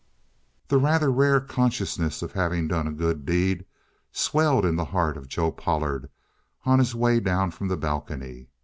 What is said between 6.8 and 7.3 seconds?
way